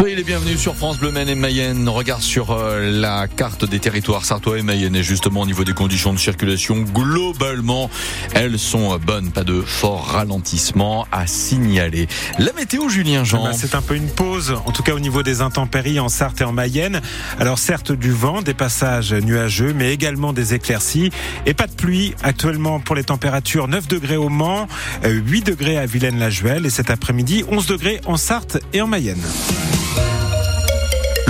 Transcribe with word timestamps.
Soyez 0.00 0.09
les 0.20 0.24
bienvenus 0.24 0.60
sur 0.60 0.76
France 0.76 0.98
Bleu 0.98 1.12
Maine 1.12 1.30
et 1.30 1.34
Mayenne. 1.34 1.88
Regard 1.88 2.20
sur 2.20 2.50
euh, 2.50 2.90
la 2.90 3.26
carte 3.26 3.64
des 3.64 3.78
territoires 3.78 4.26
sartois 4.26 4.58
et 4.58 4.62
Mayenne 4.62 4.94
et 4.94 5.02
justement 5.02 5.40
au 5.40 5.46
niveau 5.46 5.64
des 5.64 5.72
conditions 5.72 6.12
de 6.12 6.18
circulation, 6.18 6.82
globalement, 6.82 7.88
elles 8.34 8.58
sont 8.58 8.98
bonnes. 8.98 9.30
Pas 9.30 9.44
de 9.44 9.62
fort 9.62 10.08
ralentissement 10.08 11.06
à 11.10 11.26
signaler. 11.26 12.06
La 12.38 12.52
météo, 12.52 12.90
Julien 12.90 13.24
Jean. 13.24 13.44
Ah 13.46 13.52
bah, 13.52 13.56
c'est 13.58 13.74
un 13.74 13.80
peu 13.80 13.94
une 13.94 14.10
pause, 14.10 14.54
en 14.66 14.72
tout 14.72 14.82
cas 14.82 14.92
au 14.92 15.00
niveau 15.00 15.22
des 15.22 15.40
intempéries 15.40 15.98
en 16.00 16.10
Sarthe 16.10 16.42
et 16.42 16.44
en 16.44 16.52
Mayenne. 16.52 17.00
Alors 17.38 17.58
certes 17.58 17.92
du 17.92 18.12
vent, 18.12 18.42
des 18.42 18.52
passages 18.52 19.14
nuageux, 19.14 19.72
mais 19.74 19.94
également 19.94 20.34
des 20.34 20.52
éclaircies 20.52 21.10
et 21.46 21.54
pas 21.54 21.66
de 21.66 21.72
pluie. 21.72 22.14
Actuellement 22.22 22.78
pour 22.78 22.94
les 22.94 23.04
températures, 23.04 23.68
9 23.68 23.88
degrés 23.88 24.18
au 24.18 24.28
Mans, 24.28 24.68
8 25.02 25.46
degrés 25.46 25.78
à 25.78 25.86
Vilaine-la-Juelle 25.86 26.66
et 26.66 26.70
cet 26.70 26.90
après-midi 26.90 27.42
11 27.48 27.66
degrés 27.66 28.02
en 28.04 28.18
Sarthe 28.18 28.58
et 28.74 28.82
en 28.82 28.86
Mayenne. 28.86 29.22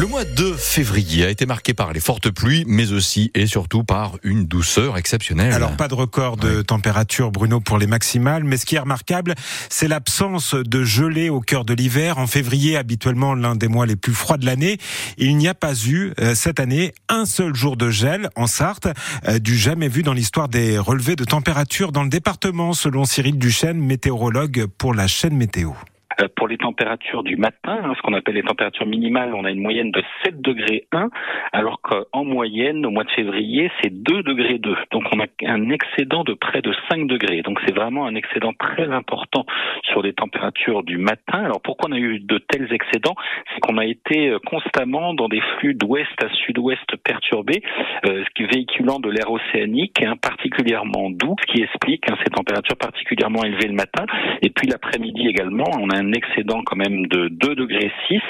Le 0.00 0.06
mois 0.06 0.24
de 0.24 0.54
février 0.54 1.26
a 1.26 1.28
été 1.28 1.44
marqué 1.44 1.74
par 1.74 1.92
les 1.92 2.00
fortes 2.00 2.30
pluies, 2.30 2.64
mais 2.66 2.92
aussi 2.92 3.30
et 3.34 3.46
surtout 3.46 3.84
par 3.84 4.16
une 4.22 4.46
douceur 4.46 4.96
exceptionnelle. 4.96 5.52
Alors 5.52 5.76
pas 5.76 5.88
de 5.88 5.94
record 5.94 6.38
de 6.38 6.62
température, 6.62 7.30
Bruno, 7.30 7.60
pour 7.60 7.76
les 7.76 7.86
maximales, 7.86 8.42
mais 8.42 8.56
ce 8.56 8.64
qui 8.64 8.76
est 8.76 8.78
remarquable, 8.78 9.34
c'est 9.68 9.88
l'absence 9.88 10.54
de 10.54 10.84
gelée 10.84 11.28
au 11.28 11.42
cœur 11.42 11.66
de 11.66 11.74
l'hiver. 11.74 12.16
En 12.16 12.26
février, 12.26 12.78
habituellement 12.78 13.34
l'un 13.34 13.56
des 13.56 13.68
mois 13.68 13.84
les 13.84 13.94
plus 13.94 14.14
froids 14.14 14.38
de 14.38 14.46
l'année, 14.46 14.78
il 15.18 15.36
n'y 15.36 15.48
a 15.48 15.54
pas 15.54 15.74
eu 15.74 16.14
euh, 16.18 16.34
cette 16.34 16.60
année 16.60 16.94
un 17.10 17.26
seul 17.26 17.54
jour 17.54 17.76
de 17.76 17.90
gel 17.90 18.30
en 18.36 18.46
Sarthe, 18.46 18.88
euh, 19.28 19.38
du 19.38 19.54
jamais 19.54 19.88
vu 19.88 20.02
dans 20.02 20.14
l'histoire 20.14 20.48
des 20.48 20.78
relevés 20.78 21.14
de 21.14 21.24
température 21.24 21.92
dans 21.92 22.04
le 22.04 22.08
département, 22.08 22.72
selon 22.72 23.04
Cyril 23.04 23.36
Duchesne, 23.38 23.76
météorologue 23.78 24.64
pour 24.78 24.94
la 24.94 25.06
chaîne 25.06 25.36
météo. 25.36 25.72
Euh, 26.22 26.28
pour 26.36 26.48
les 26.48 26.56
températures 26.56 27.22
du 27.22 27.36
matin, 27.36 27.78
hein, 27.82 27.92
ce 27.96 28.02
qu'on 28.02 28.14
appelle 28.14 28.34
les 28.34 28.42
températures 28.42 28.86
minimales, 28.86 29.34
on 29.34 29.44
a 29.44 29.50
une 29.50 29.60
moyenne 29.60 29.90
de 29.90 30.02
7 30.24 30.40
degrés 30.40 30.86
1, 30.92 31.08
alors 31.52 31.80
qu'en 31.80 32.24
moyenne, 32.24 32.84
au 32.86 32.90
mois 32.90 33.04
de 33.04 33.10
février, 33.10 33.70
c'est 33.80 33.90
2 33.90 34.22
degrés 34.22 34.58
2. 34.58 34.76
Donc 34.92 35.04
on 35.12 35.20
a 35.20 35.26
un 35.46 35.70
excédent 35.70 36.24
de 36.24 36.34
près 36.34 36.62
de 36.62 36.72
5 36.90 37.06
degrés. 37.06 37.42
Donc 37.42 37.58
c'est 37.66 37.74
vraiment 37.74 38.06
un 38.06 38.14
excédent 38.14 38.52
très 38.58 38.90
important 38.90 39.44
sur 39.84 40.02
les 40.02 40.12
températures 40.12 40.82
du 40.82 40.98
matin. 40.98 41.44
Alors 41.44 41.60
pourquoi 41.62 41.90
on 41.90 41.92
a 41.92 41.98
eu 41.98 42.20
de 42.20 42.38
tels 42.38 42.72
excédents? 42.72 43.14
C'est 43.54 43.60
qu'on 43.60 43.78
a 43.78 43.86
été 43.86 44.30
euh, 44.30 44.38
constamment 44.46 45.14
dans 45.14 45.28
des 45.28 45.40
flux 45.58 45.74
d'ouest 45.74 46.22
à 46.22 46.28
sud-ouest 46.46 46.96
perturbés, 47.04 47.62
euh, 48.06 48.24
ce 48.24 48.30
qui 48.34 48.44
véhiculant 48.44 48.98
de 48.98 49.10
l'air 49.10 49.30
océanique, 49.30 50.02
hein, 50.04 50.14
particulièrement 50.20 51.10
doux, 51.10 51.36
ce 51.40 51.52
qui 51.52 51.62
explique 51.62 52.10
hein, 52.10 52.16
ces 52.24 52.30
températures 52.30 52.76
particulièrement 52.76 53.44
élevées 53.44 53.68
le 53.68 53.74
matin. 53.74 54.04
Et 54.42 54.50
puis 54.50 54.66
l'après-midi 54.66 55.28
également, 55.28 55.64
on 55.78 55.88
a 55.90 55.96
un 55.96 56.09
excédent 56.12 56.62
quand 56.64 56.76
même 56.76 57.06
de 57.06 57.28
2 57.28 57.54
degrés 57.54 57.92
6, 58.08 58.20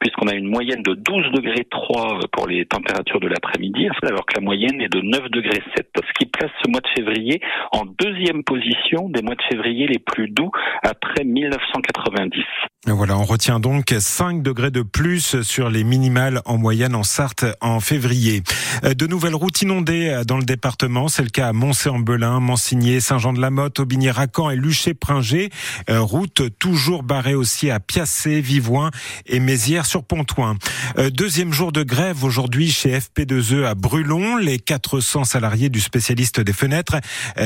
puisqu'on 0.00 0.28
a 0.28 0.34
une 0.34 0.48
moyenne 0.48 0.82
de 0.82 0.94
12 0.94 1.32
degrés 1.32 1.66
3 1.70 2.20
pour 2.32 2.46
les 2.46 2.64
températures 2.66 3.20
de 3.20 3.28
l'après-midi, 3.28 3.88
alors 4.02 4.26
que 4.26 4.34
la 4.34 4.40
moyenne 4.40 4.80
est 4.80 4.92
de 4.92 5.00
9 5.00 5.30
degrés 5.30 5.62
7, 5.76 5.88
ce 5.96 6.12
qui 6.18 6.26
place 6.26 6.50
ce 6.64 6.70
mois 6.70 6.80
de 6.80 6.88
février 6.88 7.40
en 7.72 7.84
deuxième 7.98 8.44
position 8.44 9.08
des 9.08 9.22
mois 9.22 9.34
de 9.34 9.42
février 9.48 9.86
les 9.86 9.98
plus 9.98 10.28
doux 10.28 10.50
après 10.82 11.24
1990. 11.24 12.42
Voilà, 12.86 13.16
on 13.16 13.24
retient 13.24 13.60
donc 13.60 13.94
5 13.96 14.42
degrés 14.42 14.72
de 14.72 14.82
plus 14.82 15.40
sur 15.42 15.70
les 15.70 15.84
minimales 15.84 16.42
en 16.46 16.58
moyenne 16.58 16.96
en 16.96 17.04
Sarthe 17.04 17.44
en 17.60 17.78
février. 17.78 18.42
Euh, 18.84 18.94
de 18.94 19.06
nouvelles 19.06 19.36
routes 19.36 19.62
inondées 19.62 20.22
dans 20.26 20.36
le 20.36 20.44
département, 20.44 21.08
c'est 21.08 21.22
le 21.22 21.28
cas 21.28 21.48
à 21.48 21.52
Moncé-en-Belin, 21.52 22.40
Mansigné, 22.40 23.00
Saint-Jean-de-la-Motte, 23.00 23.78
Aubigné-Racan 23.78 24.50
et 24.50 24.56
Luché-Pringé. 24.56 25.50
Euh, 25.90 26.00
route 26.00 26.42
toujours 26.58 27.02
barrée 27.22 27.34
aussi 27.36 27.70
à 27.70 27.78
Piacé, 27.78 28.40
Vivoin 28.40 28.90
et 29.26 29.38
Mézières-sur-Pontoin. 29.38 30.56
Euh, 30.98 31.08
deuxième 31.08 31.52
jour 31.52 31.70
de 31.70 31.84
grève 31.84 32.24
aujourd'hui 32.24 32.68
chez 32.72 32.98
FP2E 32.98 33.64
à 33.64 33.76
Brulon. 33.76 34.36
Les 34.36 34.58
400 34.58 35.22
salariés 35.22 35.68
du 35.68 35.80
spécialiste 35.80 36.40
des 36.40 36.52
fenêtres 36.52 36.96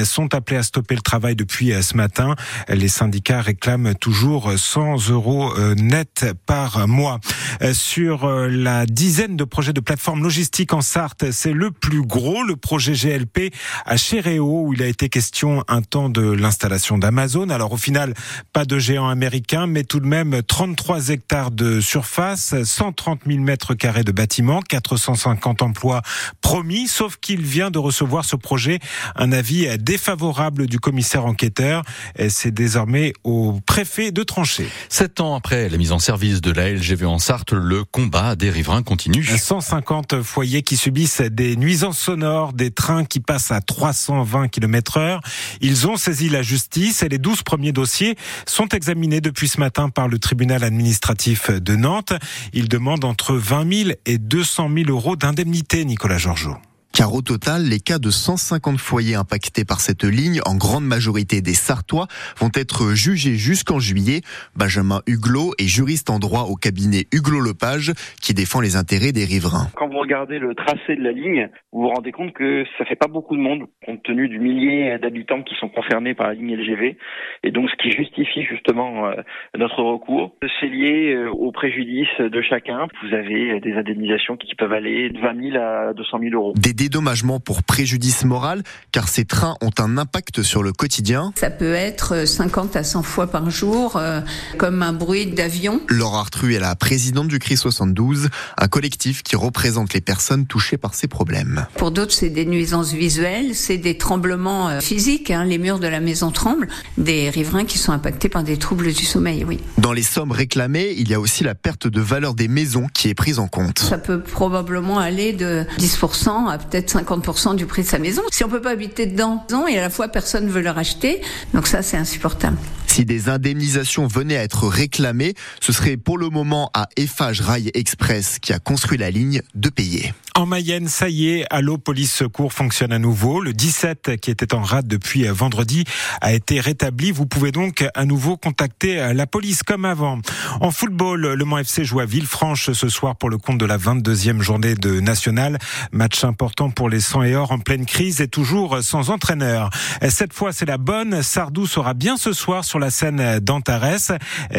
sont 0.04 0.34
appelés 0.34 0.56
à 0.56 0.62
stopper 0.62 0.94
le 0.94 1.02
travail 1.02 1.36
depuis 1.36 1.72
ce 1.82 1.94
matin. 1.94 2.36
Les 2.68 2.88
syndicats 2.88 3.42
réclament 3.42 3.94
toujours 3.94 4.52
100 4.56 5.10
euros 5.10 5.52
euh, 5.58 5.74
net 5.74 6.24
par 6.46 6.88
mois. 6.88 7.20
Euh, 7.62 7.74
sur 7.74 8.24
euh, 8.24 8.48
la 8.48 8.86
dizaine 8.86 9.36
de 9.36 9.44
projets 9.44 9.72
de 9.72 9.80
plateforme 9.80 10.22
logistique 10.22 10.72
en 10.72 10.80
Sarthe, 10.80 11.30
c'est 11.30 11.52
le 11.52 11.70
plus 11.70 12.02
gros, 12.02 12.42
le 12.42 12.56
projet 12.56 12.92
GLP 12.92 13.52
à 13.84 13.96
Chéréo, 13.96 14.62
où 14.66 14.72
il 14.72 14.82
a 14.82 14.86
été 14.86 15.08
question 15.08 15.64
un 15.68 15.82
temps 15.82 16.08
de 16.08 16.22
l'installation 16.22 16.98
d'Amazon. 16.98 17.48
Alors 17.48 17.72
au 17.72 17.76
final, 17.76 18.14
pas 18.52 18.64
de 18.64 18.78
géant 18.78 19.08
américain, 19.08 19.55
mais 19.66 19.84
tout 19.84 20.00
de 20.00 20.06
même 20.06 20.42
33 20.42 21.08
hectares 21.08 21.50
de 21.50 21.80
surface, 21.80 22.54
130 22.62 23.20
000 23.26 23.40
mètres 23.40 23.74
carrés 23.74 24.04
de 24.04 24.12
bâtiments, 24.12 24.60
450 24.60 25.62
emplois 25.62 26.02
promis, 26.42 26.88
sauf 26.88 27.16
qu'il 27.16 27.40
vient 27.40 27.70
de 27.70 27.78
recevoir 27.78 28.26
ce 28.26 28.36
projet 28.36 28.80
un 29.14 29.32
avis 29.32 29.66
défavorable 29.78 30.66
du 30.66 30.78
commissaire 30.78 31.24
enquêteur. 31.24 31.82
C'est 32.28 32.52
désormais 32.52 33.14
au 33.24 33.60
préfet 33.64 34.10
de 34.10 34.22
trancher. 34.22 34.68
Sept 34.88 35.20
ans 35.20 35.34
après 35.34 35.68
la 35.68 35.78
mise 35.78 35.92
en 35.92 35.98
service 35.98 36.40
de 36.40 36.50
la 36.50 36.72
LGV 36.72 37.06
en 37.06 37.18
Sarthe, 37.18 37.52
le 37.52 37.84
combat 37.84 38.36
des 38.36 38.50
riverains 38.50 38.82
continue. 38.82 39.24
150 39.24 40.22
foyers 40.22 40.62
qui 40.62 40.76
subissent 40.76 41.20
des 41.20 41.56
nuisances 41.56 41.98
sonores, 41.98 42.52
des 42.52 42.70
trains 42.70 43.04
qui 43.04 43.20
passent 43.20 43.52
à 43.52 43.60
320 43.60 44.48
km 44.48 44.98
heure. 44.98 45.20
Ils 45.60 45.86
ont 45.86 45.96
saisi 45.96 46.28
la 46.28 46.42
justice 46.42 47.02
et 47.02 47.08
les 47.08 47.18
12 47.18 47.42
premiers 47.42 47.72
dossiers 47.72 48.16
sont 48.46 48.68
examinés 48.68 49.20
depuis 49.20 49.45
ce 49.46 49.60
matin 49.60 49.88
par 49.88 50.08
le 50.08 50.18
tribunal 50.18 50.64
administratif 50.64 51.50
de 51.50 51.76
Nantes. 51.76 52.12
Ils 52.52 52.68
demandent 52.68 53.04
entre 53.04 53.34
20 53.34 53.84
000 53.84 53.90
et 54.06 54.18
200 54.18 54.70
000 54.74 54.90
euros 54.90 55.16
d'indemnité, 55.16 55.84
Nicolas 55.84 56.18
Georgeot 56.18 56.56
car 56.96 57.12
au 57.12 57.20
total, 57.20 57.68
les 57.68 57.78
cas 57.78 57.98
de 57.98 58.08
150 58.08 58.78
foyers 58.78 59.16
impactés 59.16 59.66
par 59.66 59.80
cette 59.80 60.02
ligne, 60.02 60.40
en 60.46 60.56
grande 60.56 60.86
majorité 60.86 61.42
des 61.42 61.52
Sartois, 61.52 62.06
vont 62.38 62.48
être 62.54 62.94
jugés 62.94 63.34
jusqu'en 63.34 63.78
juillet. 63.78 64.22
Benjamin 64.56 65.02
Huglot 65.06 65.52
est 65.58 65.68
juriste 65.68 66.08
en 66.08 66.18
droit 66.18 66.48
au 66.48 66.54
cabinet 66.56 67.04
Huglot 67.12 67.40
Lepage, 67.40 67.92
qui 68.22 68.32
défend 68.32 68.62
les 68.62 68.76
intérêts 68.76 69.12
des 69.12 69.26
riverains. 69.26 69.68
Quand 69.74 69.88
vous 69.88 69.98
regardez 69.98 70.38
le 70.38 70.54
tracé 70.54 70.96
de 70.96 71.02
la 71.02 71.12
ligne, 71.12 71.50
vous 71.70 71.82
vous 71.82 71.88
rendez 71.88 72.12
compte 72.12 72.32
que 72.32 72.64
ça 72.78 72.86
fait 72.86 72.96
pas 72.96 73.08
beaucoup 73.08 73.36
de 73.36 73.42
monde, 73.42 73.66
compte 73.84 74.02
tenu 74.02 74.30
du 74.30 74.38
millier 74.38 74.96
d'habitants 74.98 75.42
qui 75.42 75.54
sont 75.56 75.68
concernés 75.68 76.14
par 76.14 76.28
la 76.28 76.32
ligne 76.32 76.56
LGV, 76.56 76.96
et 77.42 77.50
donc 77.50 77.68
ce 77.68 77.76
qui 77.76 77.90
justifie 77.90 78.42
justement 78.44 79.08
euh, 79.08 79.16
notre 79.54 79.82
recours. 79.82 80.34
C'est 80.60 80.68
lié 80.68 81.12
euh, 81.12 81.28
au 81.28 81.52
préjudice 81.52 82.08
de 82.18 82.40
chacun. 82.40 82.88
Vous 83.02 83.14
avez 83.14 83.60
des 83.60 83.74
indemnisations 83.74 84.38
qui 84.38 84.54
peuvent 84.54 84.72
aller 84.72 85.10
de 85.10 85.20
20 85.20 85.50
000 85.52 85.62
à 85.62 85.92
200 85.92 86.20
000 86.20 86.32
euros 86.32 86.54
dédommagement 86.86 87.40
pour 87.40 87.64
préjudice 87.64 88.24
moral, 88.24 88.62
car 88.92 89.08
ces 89.08 89.24
trains 89.24 89.56
ont 89.60 89.72
un 89.78 89.98
impact 89.98 90.44
sur 90.44 90.62
le 90.62 90.72
quotidien. 90.72 91.32
Ça 91.34 91.50
peut 91.50 91.74
être 91.74 92.24
50 92.24 92.76
à 92.76 92.84
100 92.84 93.02
fois 93.02 93.26
par 93.26 93.50
jour, 93.50 93.96
euh, 93.96 94.20
comme 94.56 94.84
un 94.84 94.92
bruit 94.92 95.26
d'avion. 95.26 95.80
Laura 95.88 96.20
Artru 96.20 96.54
est 96.54 96.60
la 96.60 96.76
présidente 96.76 97.26
du 97.26 97.40
CRI 97.40 97.56
72, 97.56 98.28
un 98.56 98.68
collectif 98.68 99.24
qui 99.24 99.34
représente 99.34 99.94
les 99.94 100.00
personnes 100.00 100.46
touchées 100.46 100.76
par 100.76 100.94
ces 100.94 101.08
problèmes. 101.08 101.66
Pour 101.76 101.90
d'autres, 101.90 102.12
c'est 102.12 102.30
des 102.30 102.46
nuisances 102.46 102.92
visuelles, 102.92 103.56
c'est 103.56 103.78
des 103.78 103.98
tremblements 103.98 104.68
euh, 104.68 104.80
physiques, 104.80 105.32
hein, 105.32 105.42
les 105.42 105.58
murs 105.58 105.80
de 105.80 105.88
la 105.88 105.98
maison 105.98 106.30
tremblent, 106.30 106.68
des 106.98 107.30
riverains 107.30 107.64
qui 107.64 107.78
sont 107.78 107.90
impactés 107.90 108.28
par 108.28 108.44
des 108.44 108.58
troubles 108.58 108.92
du 108.92 109.04
sommeil, 109.04 109.44
oui. 109.44 109.58
Dans 109.78 109.92
les 109.92 110.04
sommes 110.04 110.30
réclamées, 110.30 110.94
il 110.96 111.10
y 111.10 111.14
a 111.14 111.20
aussi 111.20 111.42
la 111.42 111.56
perte 111.56 111.88
de 111.88 112.00
valeur 112.00 112.34
des 112.34 112.46
maisons 112.46 112.86
qui 112.94 113.08
est 113.08 113.14
prise 113.14 113.40
en 113.40 113.48
compte. 113.48 113.80
Ça 113.80 113.98
peut 113.98 114.20
probablement 114.20 115.00
aller 115.00 115.32
de 115.32 115.64
10% 115.78 116.48
à 116.48 116.58
peut-être 116.58 116.75
peut-être 116.76 116.98
50% 116.98 117.56
du 117.56 117.66
prix 117.66 117.82
de 117.82 117.88
sa 117.88 117.98
maison. 117.98 118.22
Si 118.30 118.44
on 118.44 118.48
peut 118.48 118.60
pas 118.60 118.70
habiter 118.70 119.06
dedans, 119.06 119.44
et 119.68 119.78
à 119.78 119.80
la 119.80 119.90
fois 119.90 120.08
personne 120.08 120.46
ne 120.46 120.50
veut 120.50 120.62
le 120.62 120.70
racheter, 120.70 121.22
donc 121.54 121.66
ça 121.66 121.82
c'est 121.82 121.96
insupportable. 121.96 122.58
Si 122.96 123.04
des 123.04 123.28
indemnisations 123.28 124.06
venaient 124.06 124.38
à 124.38 124.42
être 124.42 124.66
réclamées, 124.68 125.34
ce 125.60 125.70
serait 125.70 125.98
pour 125.98 126.16
le 126.16 126.30
moment 126.30 126.70
à 126.72 126.88
Eiffage 126.96 127.42
Rail 127.42 127.70
Express 127.74 128.38
qui 128.38 128.54
a 128.54 128.58
construit 128.58 128.96
la 128.96 129.10
ligne 129.10 129.42
de 129.54 129.68
payer. 129.68 130.14
En 130.34 130.44
Mayenne, 130.44 130.86
ça 130.86 131.08
y 131.08 131.28
est, 131.28 131.46
Allo 131.48 131.78
Police 131.78 132.12
Secours 132.12 132.52
fonctionne 132.52 132.92
à 132.92 132.98
nouveau. 132.98 133.40
Le 133.40 133.54
17 133.54 134.16
qui 134.20 134.30
était 134.30 134.54
en 134.54 134.60
rade 134.60 134.86
depuis 134.86 135.24
vendredi 135.28 135.84
a 136.20 136.34
été 136.34 136.60
rétabli. 136.60 137.10
Vous 137.10 137.24
pouvez 137.24 137.52
donc 137.52 137.86
à 137.94 138.04
nouveau 138.04 138.36
contacter 138.36 139.14
la 139.14 139.26
police 139.26 139.62
comme 139.62 139.86
avant. 139.86 140.18
En 140.60 140.70
football, 140.70 141.32
le 141.32 141.44
Mans 141.46 141.56
FC 141.56 141.84
joue 141.86 142.00
à 142.00 142.04
Villefranche 142.04 142.70
ce 142.72 142.88
soir 142.90 143.16
pour 143.16 143.30
le 143.30 143.38
compte 143.38 143.56
de 143.56 143.64
la 143.64 143.78
22e 143.78 144.42
journée 144.42 144.74
de 144.74 145.00
National. 145.00 145.58
Match 145.90 146.22
important 146.22 146.68
pour 146.68 146.90
les 146.90 147.00
100 147.00 147.22
et 147.22 147.34
or 147.34 147.50
en 147.50 147.58
pleine 147.58 147.86
crise 147.86 148.20
et 148.20 148.28
toujours 148.28 148.82
sans 148.82 149.08
entraîneur. 149.08 149.70
Cette 150.06 150.34
fois, 150.34 150.52
c'est 150.52 150.66
la 150.66 150.76
bonne. 150.76 151.22
Sardou 151.22 151.66
sera 151.66 151.94
bien 151.94 152.18
ce 152.18 152.34
soir 152.34 152.66
sur 152.66 152.78
la 152.78 152.85
scène 152.90 153.40
d'Antares. 153.40 154.10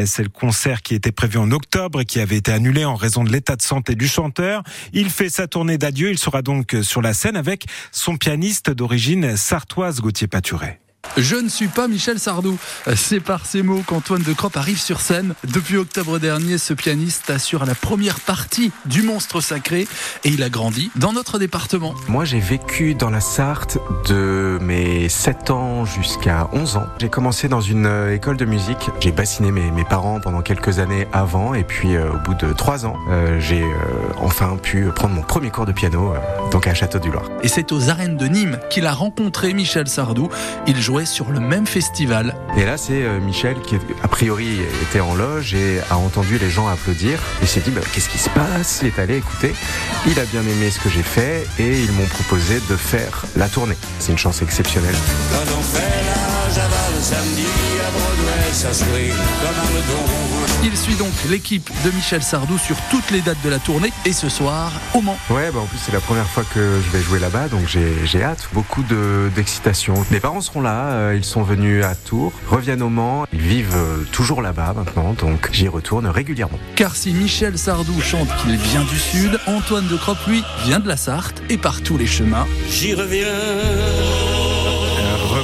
C'est 0.06 0.24
le 0.24 0.29
concert 0.29 0.81
qui 0.81 0.95
était 0.95 1.12
prévu 1.12 1.38
en 1.38 1.51
octobre 1.51 2.01
et 2.01 2.06
qui 2.06 2.19
avait 2.19 2.38
été 2.38 2.51
annulé 2.51 2.85
en 2.85 2.95
raison 2.95 3.24
de 3.24 3.31
l'état 3.31 3.56
de 3.56 3.62
santé 3.62 3.95
du 3.95 4.07
chanteur. 4.07 4.63
Il 4.94 5.09
fait 5.09 5.29
sa 5.29 5.47
tournée 5.47 5.77
d'adieu. 5.77 6.09
Il 6.09 6.18
sera 6.18 6.41
donc 6.41 6.75
sur 6.81 7.01
la 7.01 7.13
scène 7.13 7.35
avec 7.35 7.65
son 7.91 8.18
pianiste 8.18 8.69
d'origine 8.69 9.38
sartoise 9.38 10.01
Gauthier 10.01 10.27
Paturet. 10.27 10.79
Je 11.15 11.36
ne 11.36 11.50
suis 11.50 11.68
pas 11.68 11.88
Michel 11.88 12.19
Sardou. 12.19 12.57
C'est 12.95 13.19
par 13.19 13.45
ces 13.45 13.63
mots 13.63 13.83
qu'Antoine 13.86 14.21
de 14.24 14.33
Cropp 14.33 14.57
arrive 14.57 14.80
sur 14.80 15.01
scène. 15.01 15.33
Depuis 15.45 15.77
octobre 15.77 16.19
dernier, 16.19 16.57
ce 16.57 16.74
pianiste 16.74 17.30
assure 17.30 17.65
la 17.65 17.75
première 17.75 18.19
partie 18.19 18.71
du 18.86 19.01
monstre 19.01 19.42
sacré 19.42 19.88
et 20.24 20.30
il 20.30 20.44
a 20.44 20.50
grandi 20.50 20.92
dans 20.95 21.13
notre 21.13 21.39
département. 21.39 21.95
Moi, 22.07 22.25
j'ai 22.25 22.39
vécu 22.39 22.95
dans 22.95 23.09
la 23.09 23.21
Sarthe 23.21 23.77
de 24.07 24.59
mes 24.62 25.09
7 25.09 25.51
ans 25.51 25.86
jusqu'à 25.86 26.50
11 26.54 26.77
ans. 26.77 26.86
J'ai 27.00 27.09
commencé 27.09 27.48
dans 27.48 27.62
une 27.62 27.86
euh, 27.86 28.13
école 28.13 28.38
de 28.38 28.45
musique. 28.45 28.89
J'ai 29.00 29.12
bassiné 29.12 29.51
mes, 29.51 29.71
mes 29.71 29.83
parents 29.83 30.19
pendant 30.19 30.42
quelques 30.42 30.80
années 30.80 31.07
avant 31.13 31.54
et 31.54 31.63
puis 31.63 31.95
euh, 31.95 32.13
au 32.13 32.18
bout 32.18 32.33
de 32.33 32.54
3 32.54 32.86
ans, 32.86 32.95
euh, 33.09 33.39
j'ai 33.39 33.63
euh, 33.63 33.68
enfin 34.19 34.57
pu 34.62 34.86
prendre 34.95 35.13
mon 35.13 35.21
premier 35.21 35.50
cours 35.50 35.65
de 35.65 35.71
piano 35.71 36.13
donc 36.51 36.68
à 36.68 36.74
Château 36.74 37.00
du 37.00 37.12
Loir. 37.12 37.25
Et 37.44 37.48
c'est 37.48 37.71
aux 37.71 37.89
arènes 37.89 38.18
de 38.18 38.25
Nîmes 38.25 38.59
qu'il 38.69 38.86
a 38.86 38.94
rencontré 38.94 39.54
Michel 39.54 39.88
Sardou. 39.88 40.30
Il 40.68 40.80
jouait 40.81 40.96
sur 41.05 41.31
le 41.31 41.39
même 41.39 41.67
festival. 41.67 42.35
Et 42.55 42.65
là, 42.65 42.77
c'est 42.77 43.03
euh, 43.03 43.19
Michel 43.19 43.59
qui, 43.61 43.75
a 44.03 44.07
priori, 44.07 44.59
était 44.81 44.99
en 44.99 45.15
loge 45.15 45.53
et 45.53 45.79
a 45.89 45.97
entendu 45.97 46.38
les 46.38 46.49
gens 46.49 46.67
applaudir. 46.67 47.19
Il 47.41 47.47
s'est 47.47 47.59
dit, 47.59 47.71
bah, 47.71 47.81
qu'est-ce 47.94 48.09
qui 48.09 48.17
se 48.17 48.29
passe? 48.29 48.79
Il 48.81 48.88
est 48.88 48.99
allé 48.99 49.17
écouter. 49.17 49.53
Il 50.07 50.19
a 50.19 50.25
bien 50.25 50.41
aimé 50.41 50.69
ce 50.71 50.79
que 50.79 50.89
j'ai 50.89 51.03
fait 51.03 51.47
et 51.59 51.81
ils 51.81 51.91
m'ont 51.91 52.05
proposé 52.05 52.55
de 52.69 52.75
faire 52.75 53.25
la 53.35 53.47
tournée. 53.47 53.77
C'est 53.99 54.11
une 54.11 54.17
chance 54.17 54.41
exceptionnelle. 54.41 54.95
Quand 56.57 56.63
on 56.63 56.69
fait 56.69 56.69
la 56.69 56.69
Java 56.69 56.75
le 56.95 57.01
samedi 57.01 57.45
à 57.86 57.92
Broadway, 57.92 58.54
ça 58.54 58.74
swing 58.74 59.13
comme 59.42 59.57
un 59.57 59.77
redon. 59.77 60.12
Il 60.63 60.75
suit 60.75 60.95
donc 60.95 61.12
l'équipe 61.30 61.69
de 61.86 61.92
Michel 61.92 62.24
Sardou 62.24 62.57
sur 62.57 62.75
toutes 62.89 63.12
les 63.12 63.21
dates 63.21 63.38
de 63.44 63.50
la 63.50 63.59
tournée 63.59 63.94
et 64.06 64.12
ce 64.13 64.27
soir 64.27 64.71
au 64.95 65.01
Mans. 65.01 65.18
Ouais, 65.30 65.51
bah 65.54 65.59
en 65.59 65.65
plus 65.65 65.77
c'est 65.77 65.92
la 65.94 66.00
première 66.00 66.25
fois 66.27 66.44
que 66.54 66.80
je 66.83 66.98
vais 66.98 67.04
jouer 67.04 67.19
là-bas, 67.19 67.48
donc 67.48 67.68
j'ai 67.68 67.94
j'ai 68.06 68.24
hâte, 68.24 68.50
beaucoup 68.54 68.81
de- 68.83 69.30
d'excitation. 69.36 69.94
Mes 70.09 70.19
parents 70.19 70.42
seront 70.42 70.62
là, 70.62 70.86
euh, 70.92 71.13
ils 71.15 71.24
sont 71.24 71.44
venus 71.44 71.86
à 71.86 71.94
Tours, 71.95 72.33
reviennent 72.50 72.81
au 72.81 72.89
Mans, 72.89 73.25
ils 73.33 73.39
vivent 73.39 73.75
euh, 73.75 73.98
toujours 74.12 74.42
là-bas 74.42 74.74
maintenant, 74.75 75.13
donc 75.13 75.50
j'y 75.51 75.68
retourne 75.68 76.07
régulièrement. 76.07 76.59
Car 76.75 76.95
si 76.95 77.12
Michel 77.12 77.57
Sardou 77.57 78.01
chante 78.01 78.30
qu'il 78.42 78.56
vient 78.57 78.83
du 78.83 78.98
Sud, 78.98 79.39
Antoine 79.45 79.88
de 79.88 79.95
Cropp, 79.95 80.18
lui, 80.27 80.44
vient 80.65 80.80
de 80.80 80.88
la 80.88 80.98
Sarthe 80.98 81.42
et 81.50 81.57
par 81.57 81.81
tous 81.81 81.98
les 81.98 82.07
chemins. 82.07 82.48
J'y 82.69 82.94
reviens. 82.95 83.27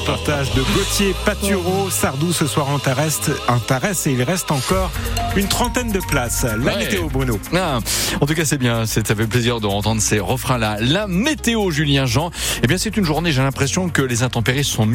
Reportage 0.07 0.51
de 0.53 0.61
Gauthier 0.75 1.15
Patureau, 1.25 1.89
Sardou 1.89 2.33
ce 2.33 2.45
soir 2.45 2.67
en 2.67 2.77
Tarès, 2.77 3.21
en 3.47 3.57
et 4.05 4.11
il 4.11 4.21
reste 4.21 4.51
encore 4.51 4.91
une 5.37 5.47
trentaine 5.47 5.93
de 5.93 5.99
places. 5.99 6.43
La 6.43 6.73
Ouais. 6.73 6.77
météo 6.77 7.07
Bruno. 7.07 7.39
Ah, 7.55 7.79
en 8.19 8.25
tout 8.25 8.33
cas, 8.33 8.43
c'est 8.43 8.57
bien. 8.57 8.85
C'est- 8.85 9.07
Ça 9.07 9.15
fait 9.15 9.27
plaisir 9.27 9.61
de 9.61 9.67
entendre 9.67 10.01
ces 10.01 10.19
refrains-là. 10.19 10.75
La 10.81 11.07
météo, 11.07 11.71
Julien 11.71 12.05
Jean. 12.05 12.31
Eh 12.63 12.67
bien, 12.67 12.77
c'est 12.77 12.97
une 12.97 13.05
journée, 13.05 13.31
j'ai 13.31 13.41
l'impression 13.43 13.87
que 13.87 14.01
les 14.01 14.23
intempéries 14.23 14.65
sont 14.65 14.85